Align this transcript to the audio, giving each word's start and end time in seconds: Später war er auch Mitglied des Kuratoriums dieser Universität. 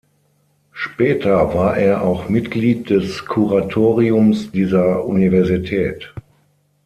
Später 0.71 1.53
war 1.53 1.77
er 1.77 2.01
auch 2.01 2.27
Mitglied 2.27 2.89
des 2.89 3.23
Kuratoriums 3.27 4.51
dieser 4.51 5.05
Universität. 5.05 6.11